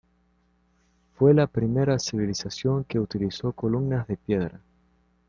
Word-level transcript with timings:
Fue 1.13 1.31
la 1.35 1.45
primera 1.45 1.99
civilización 1.99 2.85
que 2.85 2.99
utilizó 2.99 3.51
columnas 3.53 4.07
de 4.07 4.17
piedra. 4.17 4.59